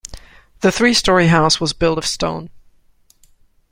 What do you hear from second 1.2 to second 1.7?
house